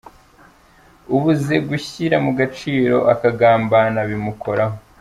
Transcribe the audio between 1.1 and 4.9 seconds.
Ubuze gushyira mu gaciro akagambana bimukoraho.